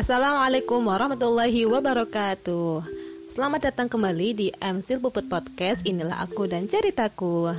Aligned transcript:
Assalamualaikum 0.00 0.88
warahmatullahi 0.88 1.68
wabarakatuh. 1.68 2.80
Selamat 3.36 3.68
datang 3.68 3.84
kembali 3.84 4.28
di 4.32 4.48
Amsil 4.56 4.96
Puput 4.96 5.28
Podcast. 5.28 5.84
Inilah 5.84 6.24
aku 6.24 6.48
dan 6.48 6.64
ceritaku. 6.64 7.52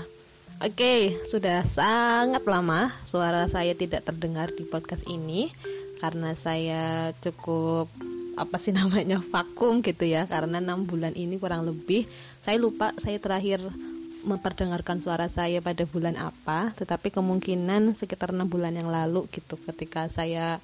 Oke, 0.58 1.14
sudah 1.22 1.62
sangat 1.62 2.42
lama 2.50 2.90
suara 3.06 3.46
saya 3.46 3.78
tidak 3.78 4.10
terdengar 4.10 4.50
di 4.58 4.66
podcast 4.66 5.06
ini 5.06 5.54
Karena 6.02 6.34
saya 6.34 7.14
cukup 7.22 7.94
apa 8.34 8.58
sih 8.58 8.74
namanya 8.82 9.22
vakum 9.22 9.86
gitu 9.86 10.10
ya. 10.10 10.26
Karena 10.26 10.58
enam 10.58 10.90
bulan 10.90 11.14
ini 11.14 11.38
kurang 11.38 11.62
lebih 11.70 12.10
Saya 12.42 12.58
lupa 12.58 12.90
saya 12.98 13.22
terakhir 13.22 13.62
memperdengarkan 14.26 14.98
suara 14.98 15.30
saya 15.30 15.62
pada 15.62 15.86
bulan 15.86 16.18
apa. 16.18 16.74
Tetapi 16.74 17.14
kemungkinan 17.14 17.94
sekitar 17.94 18.34
enam 18.34 18.50
bulan 18.50 18.74
yang 18.74 18.90
lalu 18.90 19.30
gitu 19.30 19.62
Ketika 19.62 20.10
saya 20.10 20.58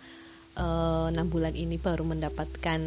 enam 0.58 1.26
uh, 1.26 1.32
bulan 1.32 1.54
ini 1.54 1.78
baru 1.78 2.02
mendapatkan 2.02 2.82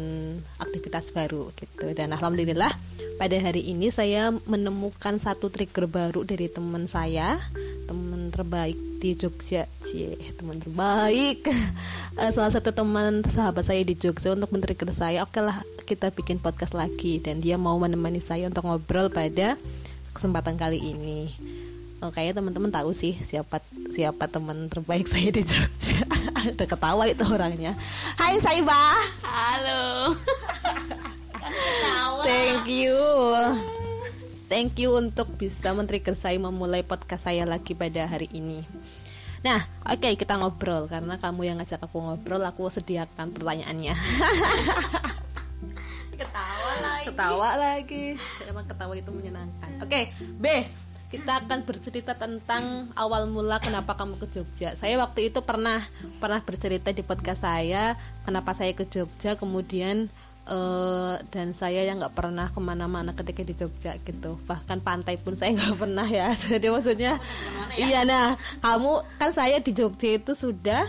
aktivitas 0.59 1.15
baru 1.15 1.55
gitu. 1.55 1.95
Dan 1.95 2.11
alhamdulillah 2.11 2.71
pada 3.15 3.37
hari 3.39 3.71
ini 3.71 3.87
saya 3.87 4.35
menemukan 4.45 5.15
satu 5.17 5.47
trigger 5.47 5.87
baru 5.87 6.27
dari 6.27 6.51
teman 6.51 6.91
saya 6.91 7.39
teman 7.87 8.27
terbaik 8.31 8.75
di 8.99 9.15
Jogja. 9.15 9.67
Cie 9.87 10.19
teman 10.35 10.59
terbaik. 10.59 11.47
Uh, 12.19 12.31
salah 12.35 12.51
satu 12.51 12.75
teman 12.75 13.23
sahabat 13.23 13.63
saya 13.63 13.81
di 13.87 13.95
Jogja 13.95 14.35
untuk 14.35 14.51
men-trigger 14.51 14.91
saya 14.91 15.23
oke 15.23 15.39
lah 15.39 15.63
kita 15.87 16.11
bikin 16.11 16.43
podcast 16.43 16.75
lagi. 16.75 17.23
Dan 17.23 17.39
dia 17.39 17.55
mau 17.55 17.79
menemani 17.79 18.19
saya 18.19 18.51
untuk 18.51 18.67
ngobrol 18.67 19.07
pada 19.07 19.55
kesempatan 20.11 20.59
kali 20.59 20.79
ini 20.91 21.31
oh, 22.01 22.09
kayaknya 22.09 22.41
teman-teman 22.41 22.73
tahu 22.73 22.91
sih 22.91 23.13
siapa 23.13 23.61
siapa 23.93 24.25
teman 24.25 24.67
terbaik 24.67 25.05
saya 25.05 25.29
di 25.29 25.45
Jogja 25.45 26.01
ada 26.41 26.65
ketawa 26.65 27.05
itu 27.05 27.23
orangnya 27.29 27.77
Hai 28.17 28.41
Saiba 28.41 28.97
halo 29.21 30.17
thank 32.27 32.65
you 32.67 32.99
thank 34.49 34.73
you 34.81 34.97
untuk 34.97 35.29
bisa 35.37 35.71
men-trigger 35.77 36.17
saya 36.17 36.41
memulai 36.41 36.81
podcast 36.81 37.29
saya 37.29 37.45
lagi 37.45 37.77
pada 37.77 38.09
hari 38.09 38.27
ini 38.33 38.65
Nah, 39.41 39.57
oke 39.89 40.05
okay, 40.05 40.13
kita 40.13 40.37
ngobrol 40.37 40.85
karena 40.85 41.17
kamu 41.17 41.49
yang 41.49 41.57
ngajak 41.57 41.81
aku 41.81 41.97
ngobrol, 41.97 42.45
aku 42.45 42.69
sediakan 42.69 43.33
pertanyaannya. 43.33 43.97
ketawa 46.21 46.73
lagi. 46.77 47.05
Ketawa 47.09 47.49
lagi. 47.57 48.05
Emang 48.45 48.69
ketawa 48.69 48.93
itu 48.93 49.09
menyenangkan. 49.09 49.81
Oke, 49.81 49.89
okay, 49.89 50.03
B 50.37 50.45
kita 51.11 51.43
akan 51.43 51.67
bercerita 51.67 52.15
tentang 52.15 52.87
awal 52.95 53.27
mula 53.27 53.59
kenapa 53.59 53.99
kamu 53.99 54.15
ke 54.15 54.31
Jogja. 54.31 54.79
Saya 54.79 54.95
waktu 54.95 55.27
itu 55.27 55.43
pernah 55.43 55.83
pernah 56.23 56.39
bercerita 56.39 56.95
di 56.95 57.03
podcast 57.03 57.43
saya 57.43 57.99
kenapa 58.23 58.55
saya 58.55 58.71
ke 58.71 58.87
Jogja, 58.87 59.35
kemudian 59.35 60.07
uh, 60.47 61.19
dan 61.27 61.51
saya 61.51 61.83
yang 61.83 61.99
nggak 61.99 62.15
pernah 62.15 62.47
ke 62.47 62.63
mana-mana 62.63 63.11
ketika 63.11 63.43
di 63.43 63.53
Jogja 63.59 63.99
gitu. 63.99 64.39
Bahkan 64.47 64.79
pantai 64.79 65.19
pun 65.19 65.35
saya 65.35 65.51
nggak 65.59 65.75
pernah 65.75 66.07
ya. 66.07 66.31
Jadi 66.55 66.71
maksudnya, 66.71 67.19
ya? 67.75 67.85
iya 67.91 67.99
nah 68.07 68.39
kamu 68.63 69.03
kan 69.19 69.35
saya 69.35 69.59
di 69.59 69.75
Jogja 69.75 70.15
itu 70.15 70.31
sudah 70.31 70.87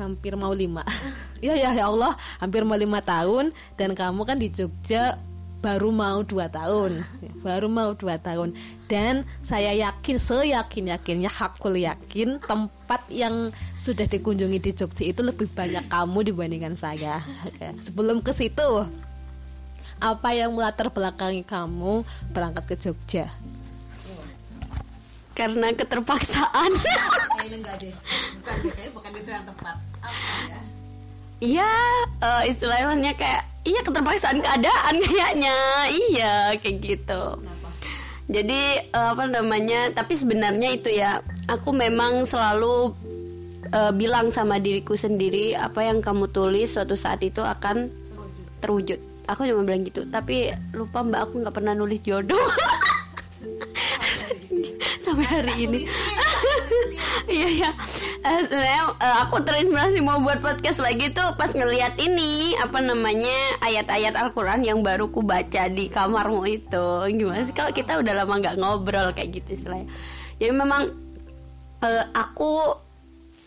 hampir 0.00 0.32
mau 0.40 0.56
lima. 0.56 0.82
Iya 1.38 1.54
ya 1.54 1.70
ya 1.70 1.86
Allah 1.86 2.18
hampir 2.42 2.66
mau 2.66 2.74
lima 2.74 2.98
tahun 2.98 3.54
dan 3.78 3.94
kamu 3.94 4.26
kan 4.26 4.42
di 4.42 4.50
Jogja 4.50 5.22
baru 5.58 5.90
mau 5.90 6.22
dua 6.22 6.46
tahun. 6.46 7.02
Baru 7.42 7.66
mau 7.66 7.94
dua 7.94 8.18
tahun. 8.18 8.54
Dan 8.86 9.26
saya 9.42 9.74
yakin 9.74 10.16
seyakin 10.16 10.94
yakinnya 10.94 11.30
hakul 11.30 11.74
yakin 11.74 12.38
tempat 12.40 13.02
yang 13.10 13.50
sudah 13.82 14.06
dikunjungi 14.06 14.58
di 14.62 14.70
Jogja 14.74 15.04
itu 15.06 15.20
lebih 15.22 15.50
banyak 15.52 15.86
kamu 15.90 16.32
dibandingkan 16.32 16.74
saya. 16.78 17.22
Sebelum 17.82 18.22
ke 18.22 18.30
situ 18.30 18.86
apa 19.98 20.30
yang 20.30 20.54
melatar 20.54 20.94
belakangi 20.94 21.42
kamu 21.42 22.06
berangkat 22.30 22.64
ke 22.70 22.74
Jogja? 22.78 23.26
Karena 25.34 25.70
keterpaksaan. 25.74 26.70
Iya, 31.38 31.70
uh, 32.22 32.42
istilahnya 32.46 33.14
kayak 33.14 33.42
iya 33.66 33.80
keterpaksaan 33.82 34.38
keadaan 34.42 34.94
kayaknya. 35.04 35.56
Iya 35.90 36.34
kayak 36.58 36.76
gitu. 36.82 37.22
Jadi 38.28 38.92
uh, 38.92 39.16
apa 39.16 39.24
namanya 39.24 39.88
tapi 39.96 40.12
sebenarnya 40.12 40.68
itu 40.76 40.92
ya 40.92 41.24
aku 41.48 41.72
memang 41.72 42.28
selalu 42.28 42.92
uh, 43.72 43.92
bilang 43.96 44.28
sama 44.28 44.60
diriku 44.60 44.94
sendiri 44.94 45.56
apa 45.56 45.80
yang 45.80 46.04
kamu 46.04 46.28
tulis 46.28 46.76
suatu 46.76 46.92
saat 46.92 47.24
itu 47.24 47.40
akan 47.40 47.88
terwujud. 48.60 49.00
Aku 49.28 49.44
cuma 49.44 49.64
bilang 49.64 49.84
gitu 49.84 50.08
tapi 50.08 50.52
lupa 50.72 51.04
mbak 51.04 51.28
aku 51.28 51.44
nggak 51.44 51.56
pernah 51.56 51.76
nulis 51.76 52.00
jodoh 52.00 52.40
sampai 55.04 55.26
hari 55.26 55.54
ini. 55.68 55.80
iya 57.28 57.76
uh, 58.24 58.40
sebenarnya 58.40 58.84
uh, 58.96 59.16
aku 59.28 59.44
terinspirasi 59.44 60.00
mau 60.00 60.20
buat 60.24 60.40
podcast 60.40 60.80
lagi 60.80 61.12
tuh 61.12 61.36
pas 61.36 61.52
ngelihat 61.52 62.00
ini 62.00 62.56
apa 62.56 62.80
namanya 62.80 63.60
ayat-ayat 63.60 64.16
Al-Quran 64.16 64.64
yang 64.64 64.80
baru 64.80 65.12
ku 65.12 65.20
baca 65.20 65.68
di 65.68 65.92
kamarmu 65.92 66.42
itu. 66.48 66.86
Gimana 67.12 67.44
sih? 67.44 67.52
Kalau 67.52 67.72
kita 67.72 68.00
udah 68.00 68.24
lama 68.24 68.34
nggak 68.40 68.56
ngobrol 68.56 69.12
kayak 69.12 69.42
gitu 69.42 69.60
istilahnya. 69.60 69.88
Jadi 70.38 70.52
memang 70.54 70.92
uh, 71.84 72.04
aku 72.14 72.80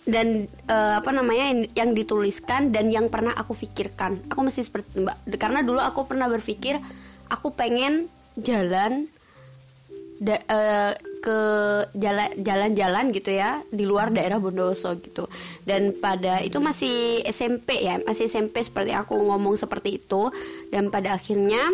dan 0.01 0.49
uh, 0.65 0.97
apa 0.97 1.13
namanya 1.13 1.69
yang 1.77 1.93
dituliskan 1.93 2.73
dan 2.73 2.89
yang 2.89 3.07
pernah 3.07 3.33
aku 3.37 3.53
pikirkan. 3.53 4.17
Aku 4.33 4.41
mesti 4.41 4.65
seperti 4.65 5.05
mbak 5.05 5.17
karena 5.37 5.61
dulu 5.61 5.79
aku 5.79 6.09
pernah 6.09 6.25
berpikir 6.25 6.81
aku 7.29 7.53
pengen 7.53 8.09
jalan 8.35 9.07
da, 10.21 10.37
uh, 10.37 10.93
ke 11.25 11.39
jalan 11.97 12.29
jalan-jalan 12.37 13.09
gitu 13.09 13.33
ya 13.33 13.65
di 13.73 13.89
luar 13.89 14.13
daerah 14.13 14.37
Bondowoso 14.37 14.93
gitu. 15.01 15.25
Dan 15.65 15.97
pada 15.97 16.37
itu 16.45 16.61
masih 16.61 17.25
SMP 17.25 17.81
ya 17.81 17.97
masih 18.05 18.29
SMP 18.29 18.61
seperti 18.61 18.93
aku 18.93 19.17
ngomong 19.17 19.57
seperti 19.57 19.97
itu. 19.97 20.29
Dan 20.69 20.93
pada 20.93 21.17
akhirnya 21.17 21.65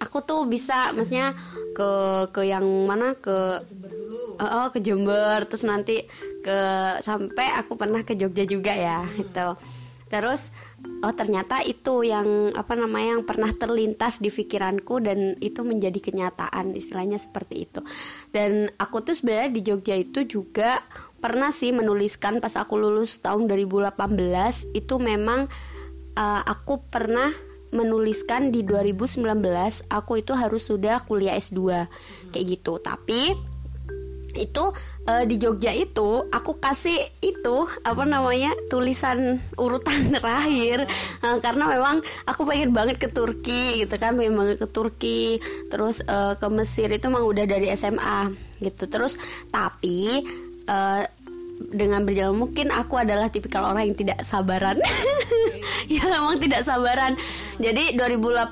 aku 0.00 0.24
tuh 0.24 0.48
bisa 0.48 0.96
maksudnya 0.96 1.36
ke 1.76 1.90
ke 2.32 2.48
yang 2.48 2.64
mana 2.88 3.12
ke 3.20 3.60
oh 4.40 4.68
ke 4.72 4.80
Jember. 4.80 5.44
Terus 5.44 5.68
nanti 5.68 6.00
ke 6.40 6.58
sampai 7.04 7.52
aku 7.60 7.76
pernah 7.76 8.00
ke 8.00 8.16
Jogja 8.16 8.48
juga 8.48 8.72
ya 8.72 9.04
gitu 9.12 9.60
terus 10.10 10.50
oh 11.06 11.14
ternyata 11.14 11.62
itu 11.62 12.02
yang 12.02 12.50
apa 12.58 12.74
namanya 12.74 13.16
yang 13.16 13.24
pernah 13.24 13.48
terlintas 13.54 14.18
di 14.18 14.28
pikiranku 14.28 14.98
dan 14.98 15.38
itu 15.38 15.62
menjadi 15.62 15.96
kenyataan 15.96 16.74
istilahnya 16.74 17.16
seperti 17.16 17.70
itu. 17.70 17.80
Dan 18.34 18.68
aku 18.74 19.06
tuh 19.06 19.14
sebenarnya 19.14 19.50
di 19.54 19.60
Jogja 19.62 19.94
itu 19.94 20.26
juga 20.26 20.82
pernah 21.22 21.54
sih 21.54 21.70
menuliskan 21.70 22.42
pas 22.42 22.58
aku 22.58 22.74
lulus 22.74 23.22
tahun 23.22 23.46
2018 23.46 24.74
itu 24.74 24.94
memang 24.98 25.46
uh, 26.18 26.42
aku 26.42 26.82
pernah 26.90 27.30
menuliskan 27.70 28.50
di 28.50 28.66
2019 28.66 29.22
aku 29.86 30.12
itu 30.18 30.32
harus 30.34 30.66
sudah 30.66 31.06
kuliah 31.06 31.38
S2 31.38 31.86
kayak 32.34 32.46
gitu. 32.58 32.82
Tapi 32.82 33.38
itu 34.36 34.64
uh, 35.10 35.24
di 35.26 35.36
Jogja 35.40 35.74
itu 35.74 36.26
aku 36.30 36.58
kasih 36.62 36.96
itu 37.22 37.56
apa 37.82 38.04
namanya 38.06 38.54
tulisan 38.70 39.42
urutan 39.58 40.10
terakhir. 40.14 40.86
Uh, 41.24 41.38
karena 41.42 41.64
memang 41.70 41.96
aku 42.26 42.46
pengen 42.46 42.70
banget 42.70 42.96
ke 42.98 43.08
Turki 43.10 43.84
gitu 43.86 43.94
kan 43.98 44.14
pengen 44.14 44.38
banget 44.38 44.56
ke 44.62 44.68
Turki. 44.70 45.42
Terus 45.70 46.02
uh, 46.06 46.38
ke 46.38 46.46
Mesir 46.52 46.90
itu 46.90 47.06
memang 47.10 47.26
udah 47.26 47.44
dari 47.46 47.72
SMA 47.74 48.30
gitu. 48.62 48.86
Terus 48.86 49.18
tapi 49.50 50.22
uh, 50.70 51.02
dengan 51.60 52.08
berjalan 52.08 52.32
mungkin 52.40 52.72
aku 52.72 52.96
adalah 52.96 53.28
tipikal 53.28 53.68
orang 53.68 53.92
yang 53.92 53.98
tidak 53.98 54.24
sabaran. 54.24 54.80
Ya 55.90 56.06
memang 56.06 56.38
tidak 56.38 56.62
sabaran. 56.62 57.18
Jadi 57.58 57.98
2018 57.98 58.46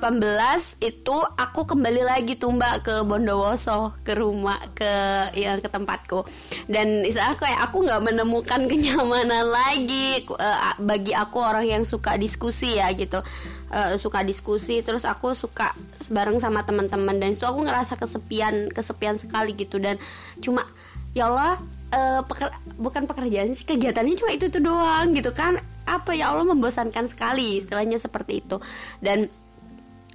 itu 0.83 1.17
aku 1.39 1.61
kembali 1.71 2.03
lagi 2.03 2.35
tuh 2.35 2.51
mbak 2.51 2.83
ke 2.83 2.95
Bondowoso 3.07 3.95
ke 4.03 4.11
rumah 4.11 4.59
ke 4.75 4.91
yang 5.39 5.63
ke 5.63 5.71
tempatku. 5.71 6.27
Dan 6.67 7.07
istilah 7.07 7.39
kayak 7.39 7.71
aku 7.71 7.87
nggak 7.87 8.01
menemukan 8.03 8.65
kenyamanan 8.71 9.47
lagi 9.47 10.27
uh, 10.35 10.75
bagi 10.83 11.15
aku 11.15 11.39
orang 11.39 11.63
yang 11.63 11.83
suka 11.87 12.19
diskusi 12.19 12.75
ya 12.75 12.91
gitu. 12.91 13.23
Uh, 13.71 13.95
suka 13.95 14.25
diskusi 14.25 14.83
terus 14.83 15.07
aku 15.07 15.31
suka 15.31 15.71
bareng 16.11 16.43
sama 16.43 16.67
teman-teman. 16.67 17.23
Dan 17.23 17.31
itu 17.31 17.47
aku 17.47 17.63
ngerasa 17.63 17.95
kesepian 17.95 18.67
kesepian 18.67 19.15
sekali 19.15 19.55
gitu. 19.55 19.79
Dan 19.79 19.95
cuma 20.43 20.67
ya 21.15 21.31
Allah 21.31 21.55
uh, 21.93 22.21
peker, 22.25 22.49
bukan 22.77 23.03
pekerjaan 23.05 23.53
sih 23.53 23.65
kegiatannya 23.65 24.15
cuma 24.17 24.31
itu 24.33 24.49
tuh 24.49 24.61
doang 24.61 25.13
gitu 25.13 25.33
kan. 25.33 25.59
Apa 25.85 26.13
ya 26.13 26.33
Allah 26.33 26.45
membosankan 26.45 27.09
sekali 27.09 27.61
istilahnya 27.61 27.97
seperti 27.97 28.45
itu. 28.45 28.57
Dan 29.01 29.29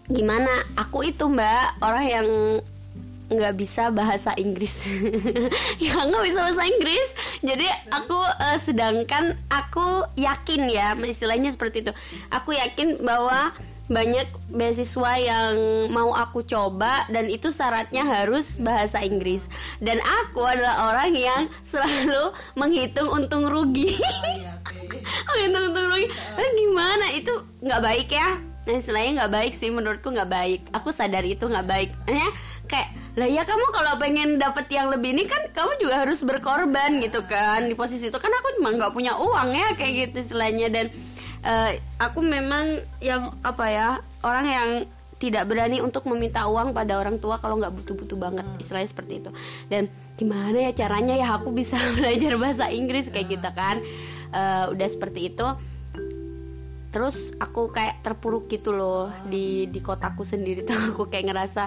gimana 0.04 0.52
aku 0.76 1.00
itu 1.08 1.24
mbak 1.26 1.80
orang 1.80 2.04
yang 2.04 2.28
nggak 3.24 3.54
bisa 3.56 3.88
bahasa 3.88 4.36
Inggris. 4.36 4.84
Ya 5.84 5.96
nggak 6.00 6.24
bisa 6.24 6.38
bahasa 6.44 6.62
Inggris. 6.68 7.08
Jadi 7.40 7.66
aku 7.90 8.16
uh, 8.16 8.58
sedangkan 8.60 9.34
aku 9.48 10.06
yakin 10.16 10.68
ya 10.68 10.92
istilahnya 10.94 11.50
seperti 11.50 11.88
itu. 11.88 11.92
Aku 12.30 12.52
yakin 12.52 13.00
bahwa 13.00 13.52
banyak 13.84 14.24
beasiswa 14.48 15.12
yang 15.20 15.54
mau 15.92 16.16
aku 16.16 16.40
coba 16.44 17.04
dan 17.12 17.28
itu 17.28 17.52
syaratnya 17.52 18.04
harus 18.04 18.56
bahasa 18.56 19.04
Inggris. 19.04 19.48
Dan 19.80 20.00
aku 20.00 20.40
adalah 20.40 20.92
orang 20.92 21.12
yang 21.12 21.42
selalu 21.62 22.32
menghitung 22.56 23.12
untung 23.12 23.44
rugi. 23.44 23.92
Menghitung 25.28 25.64
untung 25.68 25.86
rugi. 25.92 26.08
Eh, 26.12 26.50
gimana? 26.56 27.06
Itu 27.12 27.44
nggak 27.60 27.82
baik 27.84 28.08
ya. 28.08 28.40
Nah 28.64 28.80
istilahnya 28.80 29.10
nggak 29.20 29.32
baik 29.36 29.52
sih 29.52 29.68
menurutku 29.68 30.08
nggak 30.08 30.30
baik. 30.32 30.60
Aku 30.72 30.88
sadar 30.88 31.20
itu 31.28 31.44
nggak 31.44 31.68
baik. 31.68 31.90
Ya 32.08 32.28
kayak 32.64 32.96
lah 33.14 33.28
ya 33.28 33.44
kamu 33.44 33.68
kalau 33.70 34.00
pengen 34.00 34.40
dapet 34.40 34.72
yang 34.72 34.88
lebih 34.88 35.12
ini 35.12 35.28
kan 35.28 35.52
kamu 35.52 35.76
juga 35.76 36.08
harus 36.08 36.24
berkorban 36.24 36.96
gitu 37.04 37.20
kan. 37.28 37.68
Di 37.68 37.76
posisi 37.76 38.08
itu 38.08 38.16
kan 38.16 38.32
aku 38.32 38.56
cuma 38.56 38.72
nggak 38.72 38.92
punya 38.96 39.20
uang 39.20 39.52
ya 39.52 39.68
kayak 39.76 40.08
gitu 40.08 40.32
istilahnya. 40.32 40.72
Dan 40.72 40.88
uh, 41.44 41.70
aku 42.00 42.24
memang 42.24 42.80
yang 42.98 43.36
apa 43.44 43.64
ya 43.68 43.88
orang 44.24 44.46
yang 44.48 44.70
tidak 45.22 45.46
berani 45.48 45.80
untuk 45.80 46.04
meminta 46.10 46.44
uang 46.44 46.74
pada 46.74 46.98
orang 47.00 47.16
tua 47.16 47.38
kalau 47.40 47.56
nggak 47.56 47.72
butuh-butuh 47.72 48.18
banget 48.18 48.46
istilahnya 48.58 48.90
seperti 48.90 49.22
itu. 49.22 49.30
Dan 49.70 49.88
gimana 50.18 50.58
ya 50.68 50.72
caranya 50.74 51.14
ya 51.14 51.38
aku 51.38 51.54
bisa 51.54 51.78
belajar 51.96 52.34
bahasa 52.36 52.68
Inggris 52.68 53.08
kayak 53.08 53.38
gitu 53.38 53.50
kan. 53.54 53.80
Uh, 54.34 54.74
udah 54.74 54.88
seperti 54.90 55.32
itu. 55.32 55.46
Terus 56.90 57.34
aku 57.42 57.74
kayak 57.74 58.06
terpuruk 58.06 58.46
gitu 58.46 58.70
loh 58.70 59.10
di 59.26 59.66
di 59.66 59.80
kotaku 59.82 60.22
sendiri 60.22 60.62
tuh. 60.62 60.78
Aku 60.94 61.10
kayak 61.10 61.26
ngerasa 61.26 61.66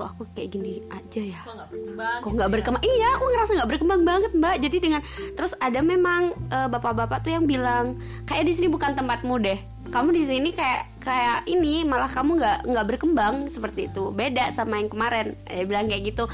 kok 0.00 0.16
aku 0.16 0.24
kayak 0.32 0.48
gini 0.56 0.80
aja 0.88 1.20
ya? 1.20 1.40
Kok 1.44 1.52
nggak 1.52 1.68
berkembang 1.68 2.20
kok 2.24 2.30
nggak 2.32 2.32
gitu 2.32 2.40
ya? 2.40 2.54
berkembang? 2.56 2.82
Iya 2.88 3.08
aku 3.12 3.24
ngerasa 3.28 3.50
nggak 3.52 3.70
berkembang 3.76 4.02
banget 4.08 4.30
mbak. 4.32 4.56
Jadi 4.64 4.76
dengan 4.80 5.00
terus 5.36 5.52
ada 5.60 5.80
memang 5.84 6.32
uh, 6.48 6.68
bapak-bapak 6.72 7.18
tuh 7.20 7.36
yang 7.36 7.44
bilang 7.44 8.00
kayak 8.24 8.48
di 8.48 8.52
sini 8.56 8.72
bukan 8.72 8.96
tempatmu 8.96 9.36
deh. 9.44 9.60
Kamu 9.92 10.08
di 10.16 10.24
sini 10.24 10.56
kayak 10.56 11.04
kayak 11.04 11.44
ini 11.52 11.84
malah 11.84 12.08
kamu 12.08 12.40
nggak 12.40 12.58
nggak 12.72 12.86
berkembang. 12.88 13.34
Seperti 13.52 13.92
itu. 13.92 14.08
Beda 14.08 14.48
sama 14.48 14.80
yang 14.80 14.88
kemarin. 14.88 15.36
Dia 15.44 15.68
bilang 15.68 15.84
kayak 15.84 16.16
gitu 16.16 16.24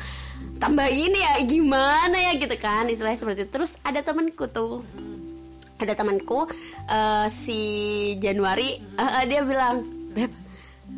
tambah 0.62 0.86
ini 0.86 1.19
ya 1.19 1.42
gimana 1.42 2.14
ya? 2.14 2.38
Gitu 2.38 2.54
kan 2.62 2.86
istilahnya 2.86 3.19
seperti 3.19 3.50
itu. 3.50 3.50
Terus 3.50 3.82
ada 3.82 3.98
temanku 3.98 4.46
tuh. 4.46 4.86
Ada 5.82 5.98
temanku 5.98 6.46
uh, 6.86 7.26
si 7.26 7.58
Januari 8.22 8.78
uh, 8.94 9.26
dia 9.26 9.42
bilang 9.42 9.82
beb 10.14 10.45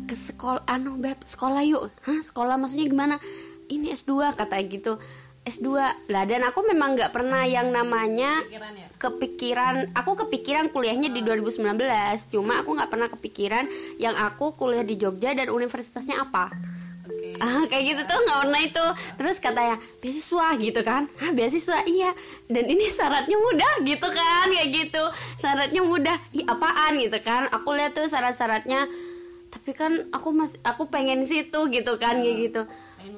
ke 0.09 0.15
sekolah 0.17 0.65
anu 0.65 0.97
beb 0.97 1.21
sekolah 1.21 1.61
yuk. 1.65 1.89
Hah 2.05 2.21
sekolah 2.21 2.57
maksudnya 2.57 2.89
gimana? 2.89 3.15
Ini 3.69 3.93
S2 3.93 4.33
kata 4.33 4.57
gitu. 4.65 4.97
S2 5.45 5.67
lah 6.11 6.23
dan 6.29 6.45
aku 6.45 6.61
memang 6.67 6.93
nggak 6.93 7.15
pernah 7.15 7.47
yang 7.47 7.73
namanya 7.73 8.43
kepikiran, 8.45 8.73
ya? 8.75 8.87
kepikiran. 8.99 9.75
Aku 9.97 10.11
kepikiran 10.13 10.65
kuliahnya 10.69 11.09
di 11.09 11.25
2019 11.25 12.33
cuma 12.33 12.61
aku 12.61 12.77
nggak 12.77 12.89
pernah 12.91 13.07
kepikiran 13.09 13.65
yang 13.97 14.13
aku 14.13 14.53
kuliah 14.53 14.85
di 14.85 14.99
Jogja 14.99 15.33
dan 15.33 15.49
universitasnya 15.49 16.21
apa. 16.21 16.53
Ah 17.39 17.63
kayak 17.71 17.95
gitu 17.95 18.01
tuh 18.03 18.19
nggak 18.19 18.39
pernah 18.43 18.61
itu. 18.61 18.85
Terus 19.15 19.37
katanya 19.39 19.75
beasiswa 20.03 20.47
gitu 20.59 20.81
kan. 20.83 21.07
Ah 21.23 21.31
beasiswa 21.31 21.87
iya. 21.87 22.11
Dan 22.51 22.67
ini 22.67 22.83
syaratnya 22.91 23.39
mudah 23.39 23.73
gitu 23.87 24.07
kan 24.11 24.51
kayak 24.51 24.69
gitu. 24.75 25.03
Syaratnya 25.39 25.79
mudah. 25.79 26.19
Ih 26.35 26.43
apaan? 26.43 26.99
gitu 26.99 27.15
kan. 27.23 27.47
Aku 27.55 27.71
lihat 27.79 27.95
tuh 27.95 28.11
syarat-syaratnya 28.11 28.91
tapi 29.49 29.73
kan 29.73 29.91
aku 30.13 30.29
masih 30.29 30.61
aku 30.61 30.87
pengen 30.93 31.25
situ 31.25 31.59
gitu 31.73 31.97
kan 31.97 32.21
kayak 32.21 32.37
gitu. 32.49 32.61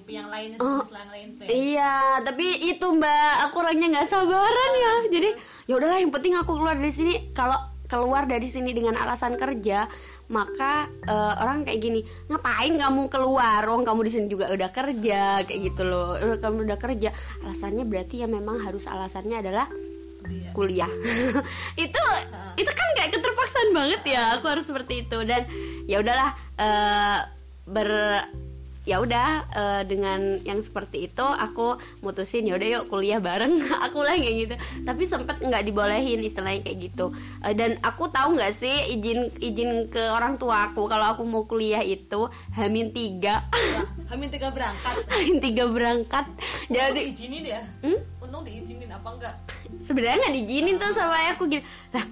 Yang 0.08 0.28
lain 0.28 0.50
oh, 0.60 0.84
lain 0.88 1.28
tuh 1.40 1.44
ya. 1.48 1.50
iya 1.52 1.94
tapi 2.24 2.60
itu 2.60 2.84
mbak 2.84 3.48
aku 3.48 3.64
orangnya 3.64 4.00
nggak 4.00 4.08
sabaran 4.08 4.72
ya. 4.76 4.94
Jadi 5.12 5.30
ya 5.68 5.74
udahlah 5.76 6.00
yang 6.00 6.12
penting 6.12 6.34
aku 6.40 6.56
keluar 6.56 6.76
dari 6.80 6.94
sini. 6.94 7.14
Kalau 7.36 7.60
keluar 7.92 8.24
dari 8.24 8.48
sini 8.48 8.72
dengan 8.72 8.96
alasan 8.96 9.36
kerja 9.36 9.84
maka 10.32 10.88
uh, 11.12 11.44
orang 11.44 11.68
kayak 11.68 11.80
gini 11.84 12.00
ngapain 12.32 12.80
kamu 12.80 13.12
keluar? 13.12 13.68
Wong 13.68 13.84
kamu 13.84 14.08
di 14.08 14.12
sini 14.16 14.26
juga 14.32 14.48
udah 14.48 14.70
kerja 14.72 15.44
kayak 15.44 15.60
gitu 15.72 15.84
loh. 15.84 16.16
Kamu 16.40 16.64
udah 16.64 16.80
kerja. 16.80 17.12
Alasannya 17.44 17.84
berarti 17.84 18.24
ya 18.24 18.28
memang 18.32 18.64
harus 18.64 18.88
alasannya 18.88 19.44
adalah 19.44 19.68
kuliah. 20.52 20.90
Itu 21.86 22.04
itu 22.60 22.68
kan 22.68 22.90
kayak 23.00 23.12
keterpaksaan 23.16 23.70
banget 23.74 24.02
ya 24.12 24.38
aku 24.38 24.46
harus 24.52 24.68
seperti 24.68 25.08
itu. 25.08 25.18
Dan 25.24 25.48
ya 25.88 26.04
udahlah 26.04 26.36
uh, 26.60 27.20
ber 27.66 27.90
ya 28.82 28.98
udah 28.98 29.30
uh, 29.54 29.82
dengan 29.86 30.42
yang 30.42 30.58
seperti 30.58 31.06
itu 31.06 31.22
aku 31.22 31.78
mutusin 32.02 32.50
ya 32.50 32.58
udah 32.58 32.68
yuk 32.82 32.86
kuliah 32.90 33.22
bareng. 33.22 33.62
Aku 33.90 34.02
lah 34.02 34.18
kayak 34.18 34.36
gitu. 34.46 34.56
Tapi 34.82 35.04
sempet 35.06 35.38
nggak 35.38 35.64
dibolehin 35.70 36.22
istilahnya 36.22 36.66
kayak 36.66 36.92
gitu. 36.92 37.14
Uh, 37.46 37.54
dan 37.54 37.78
aku 37.86 38.10
tahu 38.10 38.38
nggak 38.38 38.54
sih 38.54 38.74
izin 38.98 39.30
izin 39.38 39.86
ke 39.90 40.02
orang 40.10 40.42
tua 40.42 40.70
aku 40.70 40.90
kalau 40.90 41.14
aku 41.14 41.22
mau 41.26 41.46
kuliah 41.46 41.86
itu 41.86 42.26
hamin 42.58 42.90
tiga 42.90 43.46
hamin 44.12 44.28
tiga 44.28 44.52
berangkat. 44.52 44.96
Hamin 45.08 45.38
tiga 45.40 45.64
berangkat. 45.72 46.26
Untung 46.28 46.76
jadi 46.76 47.00
diizinin 47.00 47.44
ya? 47.48 47.62
Hmm? 47.80 48.00
untung 48.20 48.44
diizinin 48.44 48.92
apa 48.92 49.10
enggak? 49.16 49.36
Sebenarnya 49.80 50.28
nggak 50.28 50.36
diizinin 50.36 50.76
tuh 50.76 50.92
sama 50.92 51.18
aku 51.32 51.48
gini 51.48 51.64
lah 51.96 52.06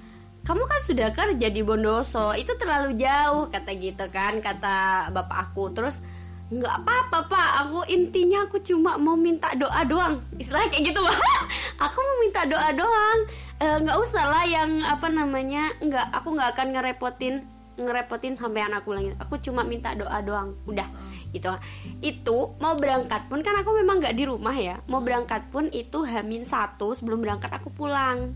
kamu 0.49 0.65
kan 0.65 0.81
sudah 0.81 1.13
kerja 1.13 1.47
di 1.53 1.61
Bondoso 1.61 2.33
itu 2.33 2.57
terlalu 2.57 2.97
jauh 2.97 3.53
kata 3.53 3.69
gitu 3.77 4.09
kan 4.09 4.41
kata 4.41 5.09
bapak 5.13 5.53
aku. 5.53 5.69
Terus 5.77 6.01
nggak 6.49 6.75
apa-apa 6.81 7.29
pak. 7.29 7.49
Aku 7.67 7.85
intinya 7.85 8.49
aku 8.49 8.57
cuma 8.65 8.97
mau 8.97 9.13
minta 9.13 9.53
doa 9.53 9.85
doang. 9.85 10.17
Istilahnya 10.41 10.73
kayak 10.73 10.89
gitu 10.89 10.99
pak. 11.05 11.17
Aku 11.85 11.95
mau 12.01 12.17
minta 12.19 12.41
doa 12.49 12.69
doang. 12.73 13.17
E, 13.61 13.65
nggak 13.85 13.93
e, 13.93 14.01
usah 14.01 14.25
lah 14.25 14.43
yang 14.49 14.81
apa 14.83 15.07
namanya 15.07 15.69
nggak 15.79 16.11
aku 16.11 16.35
nggak 16.35 16.49
akan 16.57 16.67
ngerepotin 16.75 17.35
ngerepotin 17.79 18.33
sampai 18.33 18.65
anakku 18.65 18.91
lagi. 18.91 19.13
Aku 19.21 19.37
cuma 19.37 19.61
minta 19.61 19.93
doa 19.93 20.17
doang. 20.25 20.57
Udah 20.65 20.89
gitu 21.29 21.53
itu 22.01 22.37
mau 22.57 22.73
berangkat 22.73 23.29
pun 23.29 23.45
kan 23.45 23.53
aku 23.61 23.75
memang 23.77 24.01
nggak 24.01 24.15
di 24.17 24.23
rumah 24.25 24.55
ya. 24.55 24.81
Mau 24.89 25.03
berangkat 25.03 25.51
pun 25.53 25.69
itu 25.69 26.01
hamin 26.05 26.41
satu 26.47 26.95
sebelum 26.97 27.21
berangkat 27.21 27.51
aku 27.53 27.69
pulang. 27.69 28.33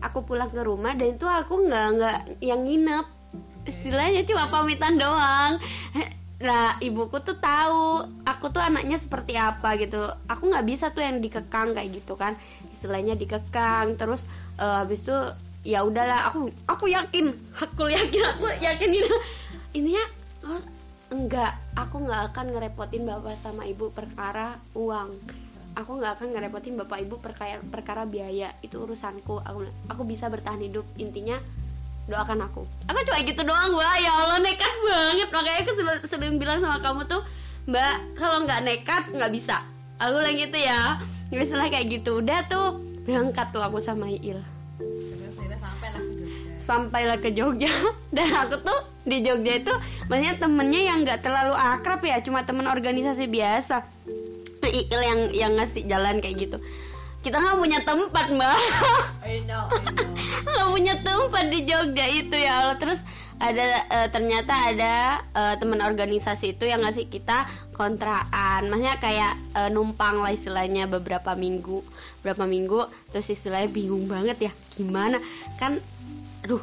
Aku 0.00 0.24
pulang 0.24 0.48
ke 0.48 0.64
rumah 0.64 0.96
dan 0.96 1.12
itu 1.16 1.28
aku 1.28 1.68
nggak 1.68 1.86
nggak 2.00 2.18
yang 2.40 2.64
nginep. 2.64 3.06
Istilahnya 3.68 4.24
cuma 4.24 4.48
pamitan 4.48 4.96
doang. 4.96 5.60
Lah 6.40 6.80
ibuku 6.80 7.20
tuh 7.20 7.36
tahu 7.36 8.08
aku 8.24 8.48
tuh 8.48 8.64
anaknya 8.64 8.96
seperti 8.96 9.36
apa 9.36 9.76
gitu. 9.76 10.08
Aku 10.24 10.48
nggak 10.48 10.64
bisa 10.64 10.88
tuh 10.96 11.04
yang 11.04 11.20
dikekang 11.20 11.76
kayak 11.76 11.92
gitu 11.92 12.16
kan. 12.16 12.32
Istilahnya 12.72 13.12
dikekang. 13.20 14.00
Terus 14.00 14.24
uh, 14.56 14.80
habis 14.80 15.04
itu 15.04 15.16
ya 15.60 15.84
udahlah 15.84 16.32
aku 16.32 16.48
aku 16.64 16.88
yakin. 16.88 17.36
Aku 17.60 17.84
yakin 17.92 18.22
aku 18.24 18.48
yakin 18.64 18.88
ini 18.88 19.08
ini 19.76 19.90
ya 19.94 20.06
enggak 21.10 21.58
aku 21.74 22.06
nggak 22.06 22.30
akan 22.30 22.46
ngerepotin 22.54 23.02
bapak 23.02 23.34
sama 23.34 23.66
ibu 23.66 23.90
perkara 23.90 24.58
uang. 24.78 25.10
Aku 25.78 25.98
nggak 25.98 26.18
akan 26.18 26.28
ngerepotin 26.34 26.74
bapak 26.78 27.02
ibu 27.06 27.18
perkara 27.18 27.58
perkara 27.62 28.06
biaya 28.06 28.54
itu 28.62 28.78
urusanku. 28.78 29.42
Aku 29.42 29.66
aku 29.90 30.02
bisa 30.06 30.30
bertahan 30.30 30.62
hidup. 30.62 30.86
Intinya 30.98 31.38
doakan 32.06 32.46
aku. 32.46 32.62
Aku 32.86 32.98
cuma 33.06 33.18
gitu 33.22 33.42
doang 33.42 33.70
gue 33.74 33.90
ya 34.02 34.10
Allah 34.14 34.38
nekat 34.38 34.74
banget. 34.86 35.28
Makanya 35.30 35.58
aku 35.66 35.72
sering 36.06 36.38
bilang 36.38 36.58
sama 36.62 36.78
kamu 36.78 37.06
tuh 37.10 37.22
mbak 37.66 38.18
kalau 38.18 38.46
nggak 38.46 38.62
nekat 38.62 39.02
nggak 39.10 39.30
bisa. 39.34 39.66
Aku 40.00 40.16
lagi 40.16 40.48
gitu 40.48 40.58
ya. 40.58 40.96
Misalnya 41.34 41.68
kayak 41.68 41.86
gitu. 42.00 42.22
Udah 42.22 42.46
tuh 42.48 42.80
berangkat 43.04 43.50
tuh 43.50 43.62
aku 43.62 43.82
sama 43.82 44.06
Iil 44.08 44.59
sampailah 46.70 47.18
ke 47.18 47.34
Jogja. 47.34 47.70
Dan 48.14 48.30
aku 48.30 48.62
tuh 48.62 48.78
di 49.02 49.26
Jogja 49.26 49.58
itu 49.58 49.74
banyak 50.06 50.38
temennya 50.38 50.94
yang 50.94 51.02
nggak 51.02 51.26
terlalu 51.26 51.58
akrab 51.58 51.98
ya 52.06 52.22
cuma 52.22 52.46
temen 52.46 52.70
organisasi 52.70 53.26
biasa. 53.26 53.82
Iil 54.62 55.00
yang 55.02 55.20
yang 55.34 55.52
ngasih 55.58 55.90
jalan 55.90 56.22
kayak 56.22 56.46
gitu. 56.46 56.58
Kita 57.20 57.36
nggak 57.36 57.58
punya 57.58 57.78
tempat 57.84 58.26
mbak. 58.32 58.56
Nggak 60.40 60.68
punya 60.72 60.94
tempat 61.04 61.44
di 61.52 61.60
Jogja 61.68 62.06
itu 62.08 62.32
ya 62.32 62.64
Allah. 62.64 62.80
Terus 62.80 63.04
ada 63.36 63.64
uh, 63.92 64.08
ternyata 64.08 64.52
ada 64.72 65.20
uh, 65.36 65.54
teman 65.60 65.84
organisasi 65.84 66.56
itu 66.56 66.64
yang 66.64 66.80
ngasih 66.80 67.12
kita 67.12 67.44
kontraan. 67.76 68.72
Maksudnya 68.72 68.96
kayak 68.96 69.36
uh, 69.52 69.68
numpang 69.68 70.24
lah 70.24 70.32
istilahnya 70.32 70.88
beberapa 70.88 71.36
minggu. 71.36 71.84
Berapa 72.24 72.48
minggu 72.48 72.88
terus 73.12 73.28
istilahnya 73.28 73.68
bingung 73.68 74.08
banget 74.08 74.48
ya 74.48 74.52
gimana? 74.76 75.20
Kan 75.60 75.76
aduh 76.44 76.62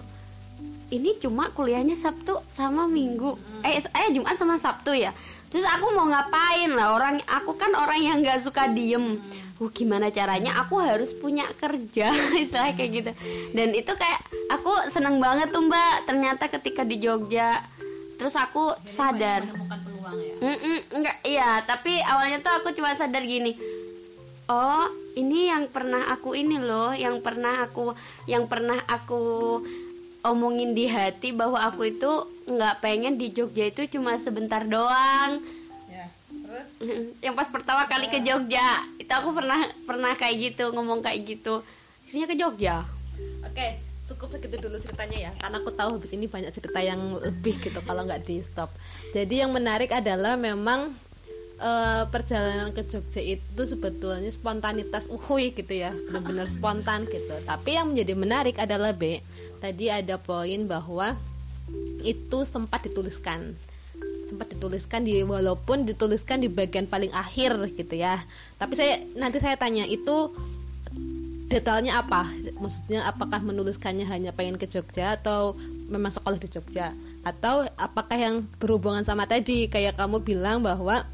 ini 0.87 1.19
cuma 1.19 1.51
kuliahnya 1.51 1.99
Sabtu 1.99 2.39
sama 2.47 2.87
Minggu. 2.87 3.35
Eh 3.59 3.75
eh 3.75 4.07
Jumat 4.15 4.39
sama 4.39 4.55
Sabtu 4.55 4.95
ya? 4.95 5.11
Terus 5.51 5.67
aku 5.67 5.91
mau 5.91 6.07
ngapain 6.07 6.71
lah? 6.71 6.95
Orang 6.95 7.19
aku 7.27 7.59
kan 7.59 7.75
orang 7.75 7.99
yang 7.99 8.17
nggak 8.23 8.39
suka 8.39 8.71
diem. 8.71 9.19
Uh 9.59 9.67
gimana 9.73 10.07
caranya? 10.13 10.63
Aku 10.63 10.79
harus 10.79 11.11
punya 11.11 11.43
kerja 11.59 12.13
istilah 12.43 12.71
kayak 12.71 12.91
gitu. 13.03 13.11
Dan 13.51 13.75
itu 13.75 13.91
kayak 13.99 14.23
aku 14.47 14.71
seneng 14.87 15.19
banget 15.19 15.51
tuh 15.51 15.67
mbak. 15.67 16.07
Ternyata 16.07 16.47
ketika 16.47 16.87
di 16.87 17.03
Jogja 17.03 17.59
terus 18.17 18.33
aku 18.33 18.73
Jadi 18.81 18.87
sadar. 18.87 19.41
doang 19.43 20.17
ya? 20.23 20.55
Enggak 20.95 21.17
iya. 21.27 21.67
Tapi 21.67 21.99
awalnya 21.99 22.39
tuh 22.39 22.63
aku 22.63 22.71
cuma 22.71 22.95
sadar 22.95 23.27
gini 23.27 23.76
oh 24.47 24.87
ini 25.19 25.51
yang 25.51 25.67
pernah 25.67 26.11
aku 26.11 26.35
ini 26.35 26.59
loh 26.59 26.95
yang 26.95 27.19
pernah 27.19 27.67
aku 27.67 27.91
yang 28.25 28.47
pernah 28.47 28.79
aku 28.87 29.59
omongin 30.27 30.75
di 30.75 30.87
hati 30.91 31.31
bahwa 31.31 31.61
aku 31.63 31.87
itu 31.87 32.11
nggak 32.47 32.83
pengen 32.83 33.15
di 33.15 33.31
Jogja 33.31 33.69
itu 33.69 33.87
cuma 33.87 34.19
sebentar 34.19 34.63
doang. 34.67 35.39
Ya 35.87 36.07
terus? 36.27 36.67
Yang 37.23 37.35
pas 37.39 37.47
pertama 37.47 37.87
kali 37.87 38.11
ke 38.11 38.19
Jogja 38.19 38.83
itu 38.99 39.11
aku 39.11 39.31
pernah 39.31 39.63
pernah 39.87 40.11
kayak 40.19 40.35
gitu 40.51 40.75
ngomong 40.75 40.99
kayak 40.99 41.23
gitu. 41.23 41.63
Akhirnya 42.07 42.27
ke 42.27 42.35
Jogja. 42.35 42.75
Oke 43.45 43.87
cukup 44.07 44.39
segitu 44.39 44.55
dulu 44.63 44.79
ceritanya 44.79 45.17
ya 45.29 45.31
karena 45.35 45.59
aku 45.59 45.71
tahu 45.75 45.99
habis 45.99 46.15
ini 46.15 46.31
banyak 46.31 46.55
cerita 46.55 46.79
yang 46.79 47.19
lebih 47.19 47.59
gitu 47.59 47.75
kalau 47.83 48.07
nggak 48.07 48.23
di 48.23 48.39
stop 48.39 48.71
jadi 49.11 49.43
yang 49.43 49.51
menarik 49.51 49.91
adalah 49.91 50.39
memang 50.39 50.95
eh, 51.57 52.03
perjalanan 52.09 52.69
ke 52.73 52.85
Jogja 52.85 53.21
itu 53.21 53.61
sebetulnya 53.65 54.29
spontanitas 54.29 55.09
uhui 55.09 55.53
gitu 55.53 55.73
ya. 55.73 55.93
Benar-benar 56.09 56.47
spontan 56.49 57.05
gitu. 57.09 57.35
Tapi 57.45 57.77
yang 57.77 57.93
menjadi 57.93 58.13
menarik 58.13 58.55
adalah 58.61 58.93
B 58.93 59.21
tadi 59.57 59.89
ada 59.89 60.21
poin 60.21 60.69
bahwa 60.69 61.17
itu 62.05 62.47
sempat 62.47 62.85
dituliskan. 62.87 63.57
Sempat 64.27 64.51
dituliskan 64.51 65.07
di 65.07 65.23
walaupun 65.23 65.87
dituliskan 65.87 66.43
di 66.43 66.51
bagian 66.51 66.85
paling 66.87 67.11
akhir 67.15 67.55
gitu 67.75 67.95
ya. 67.95 68.19
Tapi 68.59 68.73
saya 68.75 68.99
nanti 69.15 69.39
saya 69.39 69.55
tanya 69.55 69.87
itu 69.87 70.31
detailnya 71.47 72.03
apa? 72.03 72.27
Maksudnya 72.59 73.07
apakah 73.07 73.39
menuliskannya 73.39 74.03
hanya 74.07 74.35
pengen 74.35 74.59
ke 74.59 74.67
Jogja 74.67 75.15
atau 75.15 75.55
memang 75.87 76.11
sekolah 76.11 76.35
di 76.35 76.51
Jogja? 76.51 76.91
Atau 77.23 77.67
apakah 77.79 78.19
yang 78.19 78.35
berhubungan 78.59 79.07
sama 79.07 79.27
tadi? 79.27 79.71
Kayak 79.71 79.95
kamu 79.95 80.23
bilang 80.23 80.59
bahwa 80.59 81.07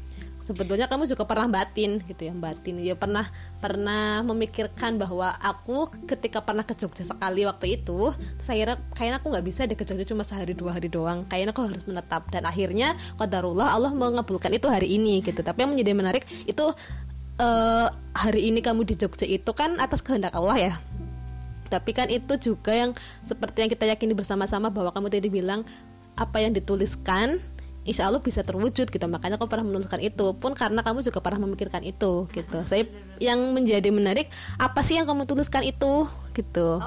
sebetulnya 0.44 0.84
kamu 0.84 1.08
juga 1.08 1.24
pernah 1.24 1.48
batin 1.48 2.04
gitu 2.04 2.28
ya 2.28 2.36
batin. 2.36 2.76
Ya 2.84 2.92
pernah 2.92 3.24
pernah 3.64 4.20
memikirkan 4.20 5.00
bahwa 5.00 5.32
aku 5.40 5.88
ketika 6.04 6.44
pernah 6.44 6.68
ke 6.68 6.76
Jogja 6.76 7.08
sekali 7.08 7.48
waktu 7.48 7.80
itu 7.80 8.12
saya 8.36 8.76
kayaknya 8.92 9.24
aku 9.24 9.32
nggak 9.32 9.46
bisa 9.48 9.64
deh 9.64 9.72
ke 9.72 9.88
Jogja 9.88 10.04
cuma 10.04 10.20
sehari 10.20 10.52
dua 10.52 10.76
hari 10.76 10.92
doang. 10.92 11.24
Kayaknya 11.24 11.56
aku 11.56 11.62
harus 11.64 11.84
menetap. 11.88 12.28
Dan 12.28 12.44
akhirnya 12.44 12.92
qadarullah 13.16 13.72
Allah 13.72 13.96
mengabulkan 13.96 14.52
itu 14.52 14.68
hari 14.68 14.92
ini 14.92 15.24
gitu. 15.24 15.40
Tapi 15.40 15.64
yang 15.64 15.72
menjadi 15.72 15.96
menarik 15.96 16.28
itu 16.44 16.64
eh, 17.40 17.88
hari 18.12 18.52
ini 18.52 18.60
kamu 18.60 18.84
di 18.84 19.00
Jogja 19.00 19.24
itu 19.24 19.50
kan 19.56 19.80
atas 19.80 20.04
kehendak 20.04 20.36
Allah 20.36 20.70
ya. 20.70 20.74
Tapi 21.72 21.90
kan 21.96 22.12
itu 22.12 22.36
juga 22.36 22.76
yang 22.76 22.92
seperti 23.24 23.64
yang 23.64 23.70
kita 23.72 23.88
yakini 23.88 24.12
bersama-sama 24.12 24.68
bahwa 24.68 24.92
kamu 24.92 25.08
tadi 25.08 25.32
bilang 25.32 25.64
apa 26.14 26.38
yang 26.38 26.54
dituliskan 26.54 27.42
insya 27.84 28.08
Allah 28.08 28.20
bisa 28.20 28.40
terwujud 28.42 28.88
gitu. 28.88 29.06
Makanya 29.06 29.36
aku 29.36 29.46
pernah 29.46 29.68
menuliskan 29.68 30.00
itu. 30.00 30.32
Pun 30.36 30.56
karena 30.56 30.80
kamu 30.80 31.04
juga 31.04 31.20
pernah 31.20 31.40
memikirkan 31.44 31.84
itu 31.84 32.26
gitu. 32.32 32.58
Saya 32.64 32.88
yang 33.22 33.38
menjadi 33.54 33.88
menarik 33.92 34.32
apa 34.58 34.80
sih 34.80 34.98
yang 34.98 35.06
kamu 35.06 35.28
tuliskan 35.28 35.62
itu? 35.62 36.08
Gitu. 36.34 36.82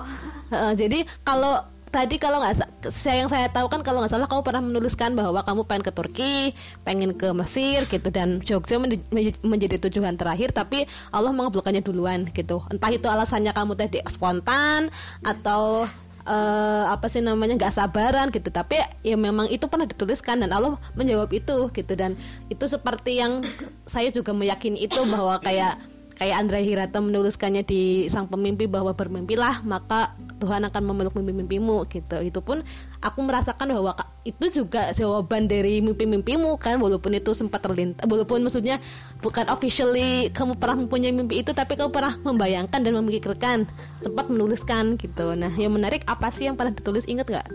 Heeh, 0.51 0.71
jadi 0.75 0.99
kalau 1.23 1.61
tadi 1.87 2.19
kalau 2.19 2.43
nggak 2.43 2.55
sa- 2.59 2.71
saya 2.91 3.23
yang 3.23 3.31
saya 3.31 3.47
tahu 3.47 3.71
kan 3.71 3.79
kalau 3.79 4.03
nggak 4.03 4.11
salah 4.11 4.27
kamu 4.27 4.43
pernah 4.43 4.59
menuliskan 4.59 5.15
bahwa 5.15 5.39
kamu 5.39 5.63
pengen 5.63 5.83
ke 5.87 5.91
Turki 5.95 6.35
pengen 6.83 7.15
ke 7.15 7.31
Mesir 7.31 7.87
gitu. 7.87 8.09
Dan 8.11 8.43
Jogja 8.43 8.75
menj- 8.75 9.07
menj- 9.13 9.39
menjadi 9.45 9.79
tujuan 9.87 10.19
terakhir 10.19 10.51
tapi 10.51 10.83
Allah 11.15 11.31
mengabulkannya 11.31 11.79
duluan 11.79 12.27
gitu. 12.27 12.65
Entah 12.67 12.91
itu 12.91 13.07
alasannya 13.07 13.55
kamu 13.55 13.73
tadi 13.79 14.03
spontan 14.11 14.91
atau 15.23 15.87
eh, 16.27 16.85
apa 16.91 17.07
sih 17.07 17.23
namanya 17.23 17.55
nggak 17.55 17.73
sabaran 17.73 18.27
gitu. 18.29 18.51
Tapi 18.51 18.77
ya 19.01 19.15
memang 19.15 19.47
itu 19.47 19.65
pernah 19.71 19.87
dituliskan 19.87 20.43
dan 20.43 20.51
Allah 20.51 20.75
menjawab 20.93 21.31
itu 21.31 21.71
gitu. 21.71 21.93
Dan 21.95 22.19
itu 22.51 22.65
seperti 22.67 23.23
yang 23.23 23.41
saya 23.87 24.11
juga 24.11 24.35
meyakini 24.35 24.85
itu 24.85 24.99
bahwa 25.07 25.39
kayak 25.39 25.79
kayak 26.17 26.35
Andrea 26.41 26.65
Hirata 26.65 26.97
menuliskannya 26.97 27.61
di 27.61 28.09
sang 28.09 28.25
pemimpi 28.25 28.65
bahwa 28.65 28.97
bermimpilah 28.97 29.61
maka 29.61 30.17
Tuhan 30.41 30.65
akan 30.65 30.81
memeluk 30.89 31.13
mimpi-mimpimu 31.13 31.85
gitu. 31.93 32.17
Itu 32.25 32.41
pun 32.41 32.65
aku 32.99 33.19
merasakan 33.21 33.69
bahwa 33.69 33.93
itu 34.25 34.45
juga 34.49 34.89
jawaban 34.97 35.45
dari 35.45 35.79
mimpi-mimpimu 35.85 36.57
kan? 36.57 36.81
Walaupun 36.81 37.13
itu 37.21 37.37
sempat 37.37 37.61
terlintas 37.61 38.01
walaupun 38.09 38.41
maksudnya 38.41 38.81
bukan 39.21 39.45
officially 39.53 40.33
kamu 40.33 40.57
pernah 40.57 40.81
mempunyai 40.81 41.13
mimpi 41.13 41.45
itu 41.45 41.53
tapi 41.53 41.77
kamu 41.77 41.93
pernah 41.93 42.17
membayangkan 42.25 42.81
dan 42.81 42.93
memikirkan 42.97 43.69
sempat 44.01 44.25
menuliskan 44.33 44.97
gitu. 44.97 45.37
Nah 45.37 45.53
yang 45.53 45.77
menarik 45.77 46.01
apa 46.09 46.33
sih 46.33 46.49
yang 46.49 46.57
pernah 46.57 46.73
ditulis? 46.73 47.05
Inget 47.05 47.29
nggak? 47.29 47.47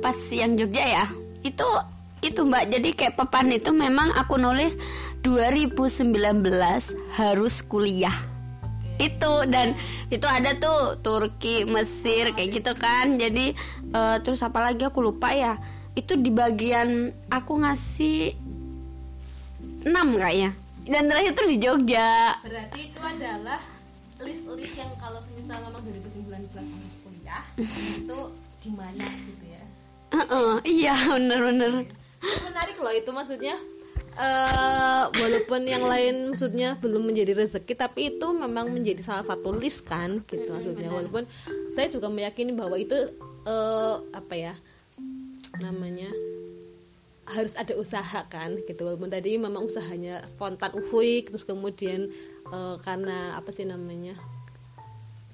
Pas 0.00 0.16
yang 0.32 0.56
Jogja 0.56 0.84
ya? 0.88 1.04
Itu 1.44 1.68
itu 2.22 2.40
mbak. 2.46 2.72
Jadi 2.72 2.88
kayak 2.96 3.20
papan 3.20 3.52
itu 3.52 3.68
memang 3.74 4.14
aku 4.16 4.38
nulis 4.38 4.78
2019 5.22 6.10
harus 7.14 7.54
kuliah. 7.62 8.14
Itu 8.98 9.46
dan 9.48 9.78
itu 10.10 10.26
ada 10.26 10.58
tuh 10.58 10.98
Turki 11.00 11.62
Mesir 11.62 12.34
kayak 12.34 12.50
gitu 12.50 12.72
kan. 12.74 13.16
Jadi 13.16 13.54
eh, 13.94 14.16
terus 14.26 14.42
apa 14.42 14.58
lagi 14.60 14.82
aku 14.82 15.00
lupa 15.00 15.30
ya. 15.30 15.56
Itu 15.94 16.18
di 16.18 16.34
bagian 16.34 17.14
aku 17.30 17.62
ngasih 17.62 18.34
6 19.86 19.90
kayaknya. 20.18 20.50
Dan 20.82 21.06
terakhir 21.06 21.32
tuh 21.38 21.46
di 21.46 21.56
Jogja. 21.62 22.42
Berarti 22.42 22.90
itu 22.90 22.98
adalah 22.98 23.62
list-list 24.22 24.74
yang 24.78 24.90
kalau 24.98 25.18
misal 25.34 25.58
memang 25.66 25.82
2019 25.82 26.50
harus 26.54 26.94
kuliah 27.02 27.42
itu 28.02 28.18
di 28.62 28.70
mana 28.74 29.06
gitu 29.06 29.44
ya? 29.46 29.62
Heeh, 30.12 30.52
iya 30.66 30.94
bener-bener. 31.10 31.86
Menarik 32.22 32.76
loh 32.78 32.94
itu 32.94 33.10
maksudnya 33.10 33.58
eh 34.12 35.04
walaupun 35.08 35.64
yang 35.64 35.88
lain 35.88 36.32
maksudnya 36.32 36.76
belum 36.76 37.08
menjadi 37.08 37.32
rezeki 37.32 37.72
tapi 37.72 38.00
itu 38.12 38.28
memang 38.36 38.68
menjadi 38.68 39.00
salah 39.00 39.24
satu 39.24 39.56
list 39.56 39.88
kan 39.88 40.20
gitu 40.28 40.52
maksudnya. 40.52 40.92
walaupun 40.92 41.24
saya 41.72 41.88
juga 41.88 42.12
meyakini 42.12 42.52
bahwa 42.52 42.76
itu 42.76 42.94
eh 43.48 43.96
apa 44.12 44.34
ya 44.36 44.54
namanya 45.64 46.12
harus 47.32 47.54
ada 47.56 47.72
usaha 47.78 48.26
kan 48.28 48.58
gitu. 48.66 48.82
Walaupun 48.84 49.08
tadi 49.08 49.38
memang 49.38 49.64
usahanya 49.64 50.20
spontan 50.28 50.74
uhui 50.74 51.24
terus 51.24 51.46
kemudian 51.46 52.10
eh, 52.50 52.76
karena 52.82 53.38
apa 53.38 53.48
sih 53.54 53.64
namanya 53.64 54.18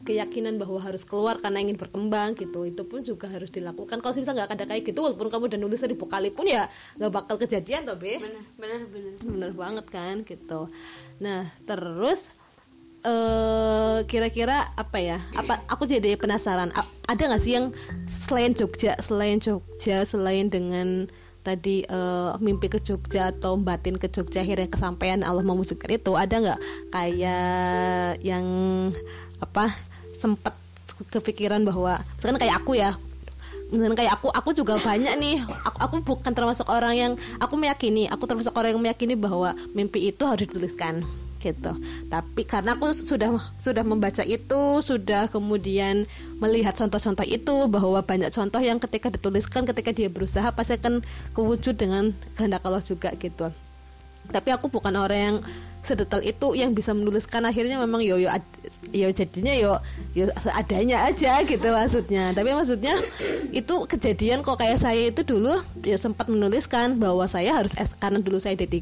keyakinan 0.07 0.57
bahwa 0.57 0.79
harus 0.79 1.03
keluar 1.03 1.43
karena 1.43 1.59
ingin 1.59 1.75
berkembang 1.75 2.39
gitu. 2.39 2.63
Itu 2.65 2.87
pun 2.87 3.03
juga 3.03 3.27
harus 3.27 3.51
dilakukan. 3.51 3.99
Kalau 3.99 4.15
misalnya 4.15 4.47
nggak 4.47 4.55
ada 4.55 4.65
kayak 4.71 4.83
gitu 4.87 4.99
walaupun 5.03 5.29
kamu 5.29 5.45
udah 5.51 5.61
nulis 5.61 5.81
seribu 5.83 6.07
kali 6.07 6.31
pun 6.31 6.47
ya 6.47 6.71
nggak 6.97 7.13
bakal 7.13 7.37
kejadian 7.37 7.85
toh 7.85 7.99
be. 7.99 8.17
Bener 8.17 8.43
bener 8.57 8.81
bener 8.89 9.15
bener 9.21 9.51
banget 9.53 9.87
kan 9.91 10.23
gitu. 10.23 10.71
Nah 11.19 11.51
terus 11.67 12.31
eh 13.03 13.99
kira-kira 14.07 14.71
apa 14.75 14.99
ya? 14.99 15.19
Apa 15.35 15.63
aku 15.71 15.87
jadi 15.87 16.15
penasaran. 16.19 16.71
A- 16.75 16.91
ada 17.11 17.23
nggak 17.29 17.43
sih 17.43 17.55
yang 17.59 17.75
selain 18.07 18.55
Jogja 18.55 18.95
selain 19.03 19.39
Jogja 19.39 20.03
selain 20.07 20.51
dengan 20.51 21.07
tadi 21.47 21.81
eh, 21.87 22.33
mimpi 22.43 22.69
ke 22.69 22.83
Jogja 22.83 23.33
atau 23.33 23.57
batin 23.57 23.97
ke 23.97 24.11
Jogja 24.11 24.45
akhirnya 24.45 24.69
kesampaian 24.69 25.23
Allah 25.25 25.47
mewujudkan 25.47 25.97
itu 25.97 26.13
ada 26.19 26.37
nggak? 26.39 26.61
Kayak 26.93 28.21
yang 28.21 28.47
apa 29.39 29.71
sempat 30.19 30.55
kepikiran 31.15 31.63
bahwa 31.63 32.03
misalkan 32.19 32.43
kayak 32.43 32.59
aku 32.59 32.75
ya 32.75 32.99
misalkan 33.71 33.95
kayak 33.95 34.19
aku 34.19 34.29
aku 34.35 34.51
juga 34.57 34.75
banyak 34.81 35.15
nih 35.21 35.37
aku, 35.63 35.79
aku 35.79 35.95
bukan 36.03 36.33
termasuk 36.35 36.67
orang 36.67 36.95
yang 36.99 37.13
aku 37.39 37.55
meyakini 37.55 38.11
aku 38.11 38.27
termasuk 38.27 38.51
orang 38.59 38.75
yang 38.75 38.83
meyakini 38.83 39.15
bahwa 39.15 39.55
mimpi 39.77 40.11
itu 40.11 40.27
harus 40.27 40.49
dituliskan 40.49 41.07
gitu. 41.39 41.71
Tapi 42.11 42.43
karena 42.43 42.75
aku 42.75 42.91
sudah 42.91 43.31
sudah 43.63 43.85
membaca 43.87 44.27
itu 44.27 44.83
sudah 44.83 45.31
kemudian 45.31 46.05
melihat 46.43 46.75
contoh-contoh 46.75 47.23
itu 47.23 47.71
bahwa 47.71 48.03
banyak 48.03 48.31
contoh 48.35 48.59
yang 48.59 48.83
ketika 48.83 49.09
dituliskan 49.15 49.63
ketika 49.63 49.95
dia 49.95 50.11
berusaha 50.11 50.51
pasti 50.51 50.77
akan 50.79 51.03
kewujud 51.39 51.79
dengan 51.79 52.11
kehendak 52.35 52.67
Allah 52.67 52.83
juga 52.83 53.15
gitu. 53.15 53.55
Tapi 54.29 54.49
aku 54.53 54.69
bukan 54.69 54.93
orang 54.99 55.19
yang 55.19 55.37
sedetail 55.89 56.21
itu 56.21 56.53
yang 56.53 56.77
bisa 56.77 56.93
menuliskan 56.93 57.41
akhirnya 57.49 57.81
memang 57.81 58.05
yo 58.05 58.21
yo 58.21 58.29
yo 58.93 59.09
jadinya 59.09 59.57
yo 59.57 59.81
yo 60.13 60.29
seadanya 60.37 61.09
aja 61.09 61.41
gitu 61.49 61.65
maksudnya. 61.73 62.37
Tapi 62.37 62.53
maksudnya 62.53 62.95
itu 63.57 63.75
kejadian 63.89 64.45
kok 64.45 64.61
kayak 64.61 64.77
saya 64.77 65.09
itu 65.09 65.25
dulu 65.25 65.65
ya 65.81 65.97
sempat 65.97 66.29
menuliskan 66.29 67.01
bahwa 67.01 67.25
saya 67.25 67.57
harus 67.57 67.73
S 67.81 67.97
karena 67.97 68.21
dulu 68.21 68.37
saya 68.37 68.53
D3 68.61 68.77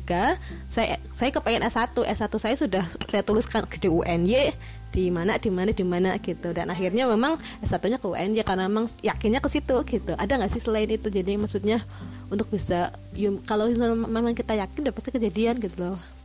saya 0.66 0.98
saya 1.06 1.30
kepengen 1.30 1.62
S1 1.70 1.94
S1 1.94 2.32
saya 2.42 2.54
sudah 2.58 2.84
saya 3.06 3.22
tuliskan 3.22 3.62
ke 3.70 3.78
UNY 3.86 4.50
di 4.90 5.12
mana 5.12 5.36
di 5.36 5.50
mana 5.52 5.70
di 5.70 5.84
mana 5.84 6.10
gitu. 6.18 6.50
Dan 6.56 6.72
akhirnya 6.72 7.04
memang 7.06 7.36
S1-nya 7.60 8.00
ke 8.00 8.08
UNY 8.08 8.42
karena 8.42 8.66
memang 8.66 8.88
yakinnya 9.04 9.44
ke 9.44 9.48
situ 9.52 9.76
gitu. 9.84 10.12
Ada 10.16 10.40
nggak 10.40 10.50
sih 10.50 10.62
selain 10.64 10.88
itu? 10.88 11.12
Jadi 11.12 11.36
maksudnya 11.36 11.84
untuk 12.32 12.50
bisa 12.50 12.90
yum- 13.14 13.44
kalau 13.44 13.70
memang 13.70 14.34
kita 14.34 14.56
yakin 14.58 14.88
udah 14.88 14.94
pasti 14.94 15.14
kejadian 15.14 15.62
gitu 15.62 15.76
loh 15.78 16.15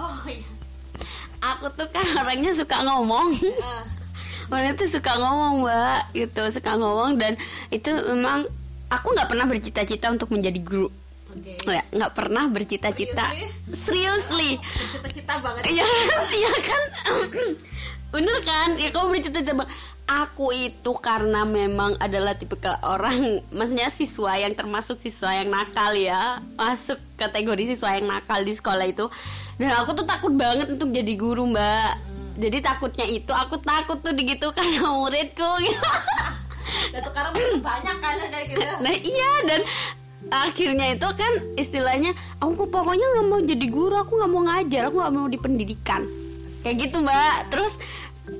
Oh 0.00 0.16
iya. 0.24 0.48
Aku 1.40 1.68
tuh 1.76 1.88
kan 1.92 2.04
orangnya 2.24 2.52
suka 2.56 2.80
ngomong. 2.84 3.36
Mana 4.48 4.72
tuh 4.74 4.88
suka 4.88 5.12
ngomong 5.20 5.68
mbak 5.68 6.00
gitu 6.16 6.42
suka 6.48 6.80
ngomong. 6.80 7.20
Dan 7.20 7.36
itu 7.68 7.92
memang 7.92 8.48
aku 8.88 9.12
nggak 9.12 9.28
pernah 9.28 9.44
bercita-cita 9.44 10.08
untuk 10.08 10.32
menjadi 10.32 10.60
guru. 10.60 10.88
Oke. 11.30 11.62
ya 11.62 11.86
nggak 11.94 12.12
pernah 12.12 12.50
bercita-cita. 12.50 13.30
Seriously? 13.70 14.58
Cita-cita 14.90 15.38
banget. 15.38 15.62
Iya 15.70 15.86
iya 16.42 16.52
kan? 16.58 16.82
Bener 18.14 18.38
kan? 18.42 18.74
Ya 18.74 18.90
kamu 18.90 19.14
bercita-cita 19.14 19.54
bang 19.54 19.70
aku 20.10 20.50
itu 20.50 20.90
karena 20.98 21.46
memang 21.46 21.94
adalah 22.02 22.34
tipikal 22.34 22.74
orang 22.82 23.46
maksudnya 23.54 23.86
siswa 23.94 24.34
yang 24.34 24.58
termasuk 24.58 24.98
siswa 24.98 25.30
yang 25.38 25.54
nakal 25.54 25.94
ya. 25.94 26.42
Masuk 26.58 26.98
kategori 27.14 27.78
siswa 27.78 27.94
yang 27.94 28.10
nakal 28.10 28.42
di 28.42 28.50
sekolah 28.50 28.90
itu 28.90 29.06
dan 29.60 29.70
aku 29.76 29.92
tuh 29.92 30.06
takut 30.08 30.32
banget 30.32 30.72
untuk 30.72 30.88
jadi 30.88 31.12
guru 31.20 31.44
mbak 31.52 32.00
jadi 32.40 32.58
takutnya 32.64 33.04
itu 33.04 33.28
aku 33.36 33.60
takut 33.60 34.00
tuh 34.00 34.16
digitukan 34.16 34.64
sama 34.72 34.96
muridku 34.96 35.50
gitu. 35.60 35.88
Dan 36.94 37.02
sekarang 37.02 37.32
banyak 37.60 37.96
kan 37.98 38.14
kayak 38.30 38.46
gitu. 38.54 38.62
nah 38.80 38.94
iya 38.94 39.32
dan 39.42 39.60
akhirnya 40.30 40.94
itu 40.94 41.08
kan 41.18 41.32
istilahnya 41.58 42.14
aku 42.38 42.70
pokoknya 42.70 43.02
nggak 43.02 43.26
mau 43.26 43.40
jadi 43.42 43.66
guru 43.66 43.96
aku 43.98 44.22
nggak 44.22 44.30
mau 44.30 44.42
ngajar 44.46 44.82
aku 44.86 44.96
nggak 45.02 45.14
mau 45.18 45.26
di 45.26 45.38
pendidikan 45.40 46.06
kayak 46.62 46.86
gitu 46.86 47.02
mbak 47.02 47.50
terus 47.50 47.80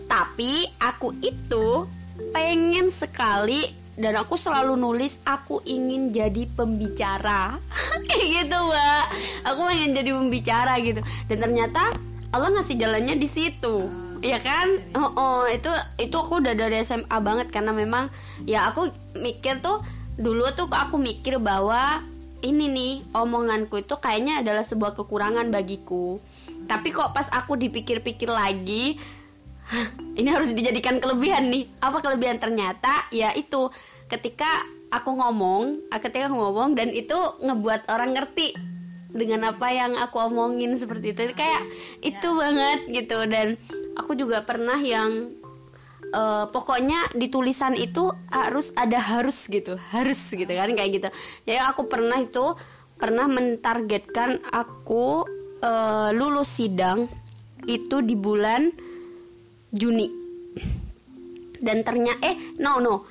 tapi 0.07 0.69
aku 0.79 1.11
itu 1.25 1.91
pengen 2.31 2.93
sekali 2.93 3.80
dan 4.00 4.16
aku 4.16 4.40
selalu 4.40 4.80
nulis 4.80 5.21
aku 5.28 5.61
ingin 5.69 6.09
jadi 6.09 6.49
pembicara. 6.57 7.61
Kayak 8.09 8.26
gitu 8.33 8.57
mbak. 8.57 9.04
Aku 9.45 9.61
pengen 9.69 9.92
jadi 9.92 10.11
pembicara 10.16 10.80
gitu. 10.80 11.04
Dan 11.28 11.37
ternyata 11.37 11.92
Allah 12.33 12.49
ngasih 12.57 12.80
jalannya 12.80 13.21
di 13.21 13.28
situ. 13.28 13.85
Ya 14.25 14.40
kan? 14.40 14.80
Oh, 14.97 15.12
oh 15.12 15.40
itu 15.49 15.69
itu 16.00 16.16
aku 16.16 16.40
udah 16.40 16.57
dari 16.57 16.80
SMA 16.80 17.12
banget. 17.21 17.52
Karena 17.52 17.76
memang 17.76 18.09
ya 18.49 18.73
aku 18.73 18.88
mikir 19.21 19.61
tuh 19.61 19.85
dulu 20.16 20.49
tuh 20.57 20.66
aku 20.73 20.97
mikir 20.97 21.37
bahwa 21.37 22.00
ini 22.40 22.73
nih 22.73 22.95
omonganku 23.12 23.85
itu 23.85 24.00
kayaknya 24.00 24.40
adalah 24.40 24.64
sebuah 24.64 24.97
kekurangan 24.97 25.52
bagiku. 25.52 26.16
Tapi 26.64 26.88
kok 26.88 27.12
pas 27.12 27.28
aku 27.28 27.52
dipikir-pikir 27.61 28.33
lagi 28.33 28.97
"Hah, 28.97 29.20
ini 30.19 30.29
harus 30.31 30.50
dijadikan 30.53 30.99
kelebihan 30.99 31.49
nih. 31.49 31.65
Apa 31.81 32.03
kelebihan? 32.03 32.39
Ternyata 32.43 33.11
ya 33.15 33.33
itu. 33.35 33.71
Ketika 34.11 34.67
aku 34.91 35.15
ngomong 35.15 35.87
ketika 36.03 36.27
aku 36.27 36.35
ngomong 36.35 36.75
dan 36.75 36.91
itu 36.91 37.15
ngebuat 37.15 37.87
orang 37.87 38.11
ngerti 38.19 38.59
dengan 39.11 39.55
apa 39.55 39.71
yang 39.71 39.95
aku 39.95 40.19
omongin 40.31 40.75
seperti 40.75 41.15
itu. 41.15 41.31
Kayak 41.35 41.62
itu 42.03 42.29
banget 42.35 42.79
gitu. 42.91 43.19
Dan 43.31 43.55
aku 43.95 44.19
juga 44.19 44.43
pernah 44.43 44.79
yang 44.83 45.31
eh, 46.11 46.45
pokoknya 46.50 47.15
di 47.15 47.31
tulisan 47.31 47.79
itu 47.79 48.11
harus 48.35 48.75
ada 48.75 48.99
harus 48.99 49.47
gitu. 49.47 49.79
Harus 49.95 50.19
gitu 50.35 50.50
kan 50.50 50.71
kayak 50.75 50.91
gitu. 50.91 51.09
Jadi 51.47 51.61
aku 51.62 51.87
pernah 51.87 52.19
itu 52.19 52.59
pernah 52.99 53.31
mentargetkan 53.31 54.43
aku 54.50 55.25
eh, 55.62 56.11
lulus 56.12 56.59
sidang 56.59 57.07
itu 57.69 58.00
di 58.00 58.17
bulan 58.19 58.90
Juni. 59.71 60.11
Dan 61.61 61.87
ternyata 61.87 62.19
eh 62.27 62.37
no 62.59 62.83
no. 62.83 63.07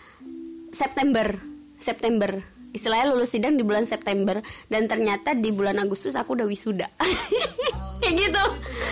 September. 0.70 1.39
September. 1.80 2.44
Istilahnya 2.70 3.10
lulus 3.10 3.34
sidang 3.34 3.58
di 3.58 3.63
bulan 3.66 3.88
September. 3.88 4.44
Dan 4.68 4.86
ternyata 4.86 5.34
di 5.34 5.50
bulan 5.50 5.80
Agustus 5.80 6.13
aku 6.20 6.36
udah 6.36 6.46
wisuda. 6.46 6.88
Kayak 8.04 8.16
gitu. 8.16 8.46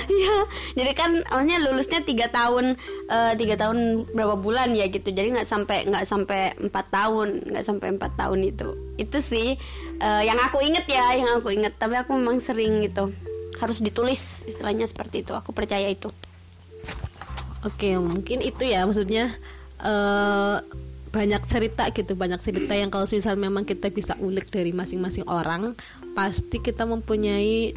Ya 0.07 0.35
jadi 0.75 0.91
kan 0.95 1.23
awalnya 1.31 1.59
lulusnya 1.63 2.03
tiga 2.03 2.31
tahun 2.31 2.75
eh, 3.11 3.33
tiga 3.35 3.55
tahun 3.59 4.07
berapa 4.15 4.35
bulan 4.39 4.71
ya 4.75 4.87
gitu. 4.87 5.11
Jadi 5.11 5.35
nggak 5.35 5.47
sampai 5.47 5.87
nggak 5.87 6.05
sampai 6.07 6.55
empat 6.59 6.85
tahun 6.91 7.27
nggak 7.51 7.65
sampai 7.65 7.87
empat 7.95 8.11
tahun 8.15 8.39
itu. 8.47 8.69
Itu 8.99 9.17
sih 9.19 9.55
eh, 9.99 10.21
yang 10.23 10.39
aku 10.39 10.63
inget 10.63 10.87
ya 10.87 11.15
yang 11.15 11.39
aku 11.39 11.51
inget 11.51 11.75
tapi 11.75 11.95
aku 11.99 12.15
memang 12.15 12.39
sering 12.39 12.83
gitu. 12.83 13.11
Harus 13.59 13.79
ditulis 13.79 14.43
istilahnya 14.47 14.87
seperti 14.87 15.23
itu. 15.23 15.31
Aku 15.35 15.51
percaya 15.55 15.87
itu 15.87 16.11
Oke, 17.67 17.99
mungkin 17.99 18.39
itu 18.39 18.63
ya 18.63 18.87
maksudnya 18.87 19.27
eh 19.83 20.57
banyak 21.07 21.43
cerita 21.47 21.87
gitu, 21.91 22.13
banyak 22.15 22.39
cerita 22.39 22.73
yang 22.75 22.91
kalau 22.93 23.07
misal 23.07 23.35
memang 23.39 23.63
kita 23.67 23.91
bisa 23.91 24.13
ulik 24.23 24.47
dari 24.51 24.71
masing-masing 24.71 25.25
orang, 25.27 25.75
pasti 26.15 26.63
kita 26.63 26.83
mempunyai 26.87 27.73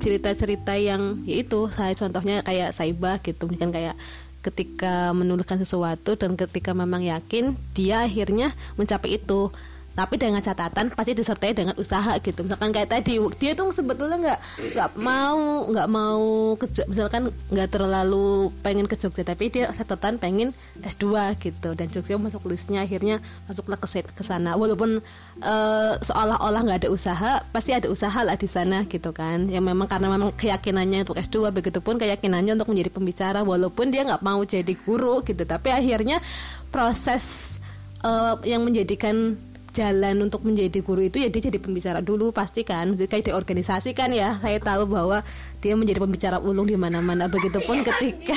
cerita-cerita 0.00 0.74
yang 0.76 1.22
yaitu 1.24 1.68
saya 1.72 1.92
contohnya 1.96 2.44
kayak 2.44 2.72
Saibah 2.76 3.20
gitu, 3.20 3.46
mungkin 3.48 3.72
kayak 3.72 3.94
ketika 4.40 5.12
menuliskan 5.12 5.60
sesuatu 5.60 6.16
dan 6.16 6.32
ketika 6.36 6.72
memang 6.72 7.04
yakin 7.04 7.52
dia 7.76 8.08
akhirnya 8.08 8.56
mencapai 8.80 9.20
itu 9.20 9.52
tapi 9.90 10.16
dengan 10.16 10.38
catatan 10.38 10.94
pasti 10.94 11.12
disertai 11.18 11.50
dengan 11.50 11.74
usaha 11.74 12.14
gitu. 12.22 12.46
Misalkan 12.46 12.70
kayak 12.70 12.94
tadi 12.94 13.18
dia 13.42 13.58
tuh 13.58 13.74
sebetulnya 13.74 14.16
nggak 14.22 14.40
nggak 14.78 14.90
mau 15.02 15.66
nggak 15.66 15.88
mau 15.90 16.54
ke 16.54 16.66
misalkan 16.86 17.34
nggak 17.50 17.68
terlalu 17.68 18.54
pengen 18.62 18.86
ke 18.86 18.94
Jogja 18.94 19.26
tapi 19.26 19.50
dia 19.50 19.66
catatan 19.74 20.22
pengen 20.22 20.54
S2 20.78 21.34
gitu. 21.42 21.74
Dan 21.74 21.90
Jogja 21.90 22.16
masuk 22.22 22.46
listnya 22.46 22.86
akhirnya 22.86 23.18
masuklah 23.50 23.76
ke 23.76 23.86
ke 24.14 24.22
sana. 24.22 24.54
Walaupun 24.54 25.02
eh, 25.42 25.92
seolah-olah 25.98 26.60
nggak 26.62 26.86
ada 26.86 26.90
usaha 26.90 27.32
pasti 27.50 27.74
ada 27.74 27.90
usaha 27.90 28.22
lah 28.22 28.38
di 28.38 28.46
sana 28.46 28.86
gitu 28.86 29.10
kan. 29.10 29.50
Yang 29.50 29.74
memang 29.74 29.90
karena 29.90 30.06
memang 30.06 30.30
keyakinannya 30.38 31.02
untuk 31.02 31.18
S2 31.18 31.50
begitupun 31.50 31.98
keyakinannya 31.98 32.54
untuk 32.54 32.70
menjadi 32.70 32.90
pembicara 32.94 33.42
walaupun 33.42 33.90
dia 33.90 34.06
nggak 34.06 34.22
mau 34.22 34.38
jadi 34.46 34.72
guru 34.86 35.26
gitu. 35.26 35.42
Tapi 35.42 35.74
akhirnya 35.74 36.22
proses 36.70 37.58
eh, 38.06 38.34
yang 38.46 38.62
menjadikan 38.62 39.49
jalan 39.70 40.26
untuk 40.26 40.42
menjadi 40.42 40.82
guru 40.82 41.06
itu 41.06 41.22
ya 41.22 41.28
dia 41.30 41.42
jadi 41.50 41.58
pembicara 41.62 42.02
dulu 42.02 42.34
pasti 42.34 42.66
kan. 42.66 42.94
Jadi 42.94 43.06
kayak 43.06 43.24
di 43.30 43.32
organisasi 43.32 43.94
kan 43.94 44.10
ya. 44.10 44.36
Saya 44.38 44.58
tahu 44.58 44.90
bahwa 44.90 45.22
dia 45.62 45.78
menjadi 45.78 46.02
pembicara 46.02 46.36
ulung 46.42 46.66
di 46.66 46.74
mana-mana. 46.74 47.30
Begitupun 47.30 47.86
ketika 47.86 48.36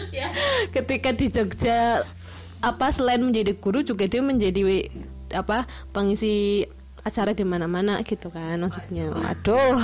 ketika 0.76 1.10
di 1.12 1.26
Jogja 1.28 2.04
apa 2.60 2.86
selain 2.92 3.24
menjadi 3.24 3.56
guru 3.56 3.80
juga 3.80 4.04
dia 4.04 4.20
menjadi 4.20 4.88
apa 5.32 5.64
pengisi 5.96 6.66
acara 7.00 7.32
di 7.32 7.44
mana-mana 7.48 8.00
gitu 8.04 8.28
kan 8.28 8.60
maksudnya. 8.60 9.08
Aduh 9.08 9.80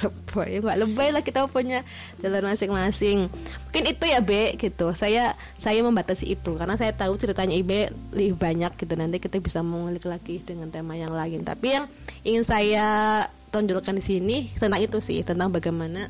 lebay 0.00 0.58
nggak 0.64 0.78
lebay 0.80 1.08
lah 1.12 1.20
kita 1.20 1.44
punya 1.48 1.84
jalan 2.24 2.48
masing-masing. 2.48 3.28
Mungkin 3.68 3.84
itu 3.84 4.04
ya 4.08 4.20
Be 4.24 4.56
gitu. 4.56 4.96
Saya 4.96 5.36
saya 5.60 5.84
membatasi 5.84 6.32
itu 6.32 6.56
karena 6.56 6.74
saya 6.80 6.96
tahu 6.96 7.20
ceritanya 7.20 7.52
Ibe 7.52 7.92
lebih 8.16 8.36
banyak 8.40 8.72
gitu. 8.80 8.92
Nanti 8.96 9.20
kita 9.20 9.36
bisa 9.44 9.60
mengulik 9.60 10.08
lagi 10.08 10.40
dengan 10.40 10.72
tema 10.72 10.96
yang 10.96 11.12
lain. 11.12 11.44
Tapi 11.44 11.66
yang 11.76 11.84
ingin 12.24 12.44
saya 12.48 12.86
tonjolkan 13.52 13.96
di 14.00 14.04
sini 14.04 14.36
tentang 14.56 14.80
itu 14.80 14.98
sih 15.00 15.20
tentang 15.20 15.52
bagaimana 15.52 16.08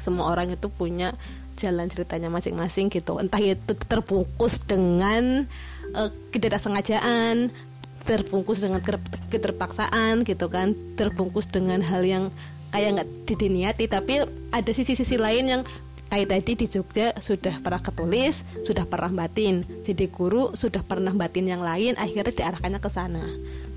semua 0.00 0.34
orang 0.34 0.52
itu 0.52 0.66
punya 0.72 1.14
jalan 1.60 1.86
ceritanya 1.92 2.32
masing-masing 2.32 2.88
gitu. 2.88 3.20
Entah 3.20 3.38
itu 3.38 3.76
terbungkus 3.76 4.64
dengan 4.64 5.44
eh, 5.92 6.10
ketidaksengajaan 6.32 7.52
terbungkus 8.02 8.62
dengan 8.62 8.82
keter- 8.82 9.30
keterpaksaan 9.30 10.26
gitu 10.26 10.46
kan. 10.52 10.74
Terbungkus 10.98 11.48
dengan 11.48 11.80
hal 11.80 12.02
yang 12.02 12.24
kayak 12.72 13.00
nggak 13.00 13.08
diniati 13.36 13.84
tapi 13.84 14.24
ada 14.48 14.70
sisi-sisi 14.72 15.20
lain 15.20 15.44
yang 15.44 15.62
kayak 16.08 16.28
tadi 16.28 16.52
di 16.60 16.66
Jogja 16.68 17.12
sudah 17.16 17.60
pernah 17.64 17.80
ketulis 17.80 18.44
sudah 18.64 18.84
pernah 18.84 19.24
batin. 19.24 19.64
Jadi 19.84 20.08
guru 20.12 20.52
sudah 20.52 20.84
pernah 20.84 21.12
batin 21.16 21.48
yang 21.48 21.64
lain 21.64 21.96
akhirnya 21.96 22.32
diarahkannya 22.32 22.80
ke 22.80 22.90
sana. 22.92 23.24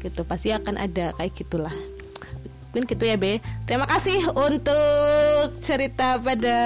Gitu 0.04 0.22
pasti 0.28 0.52
akan 0.52 0.76
ada 0.78 1.16
kayak 1.16 1.34
gitulah 1.34 1.74
mungkin 2.76 2.92
gitu 2.92 3.08
ya 3.08 3.16
Be. 3.16 3.40
Terima 3.64 3.88
kasih 3.88 4.20
untuk 4.36 5.56
cerita 5.64 6.20
pada 6.20 6.60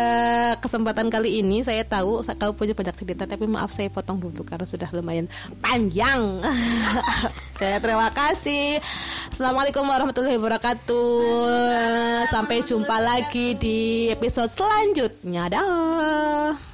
kesempatan 0.58 1.14
kali 1.14 1.46
ini. 1.46 1.62
Saya 1.62 1.86
tahu 1.86 2.26
kau 2.26 2.58
punya 2.58 2.74
banyak 2.74 2.98
cerita 2.98 3.30
tapi 3.30 3.46
maaf 3.46 3.70
saya 3.70 3.94
potong 3.94 4.18
dulu 4.18 4.42
karena 4.42 4.66
sudah 4.66 4.90
lumayan 4.90 5.30
panjang. 5.62 6.42
Oke 7.54 7.70
terima 7.78 8.10
kasih. 8.10 8.82
Assalamualaikum 9.30 9.86
warahmatullahi 9.86 10.42
wabarakatuh. 10.42 12.26
Sampai 12.26 12.66
jumpa 12.66 12.98
lagi 12.98 13.54
di 13.54 14.10
episode 14.10 14.50
selanjutnya. 14.50 15.46
Dah 15.46 16.69